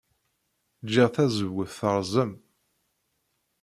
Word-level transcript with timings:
Ǧǧiɣ 0.85 1.07
tazewwut 1.15 1.71
terẓem. 1.77 2.31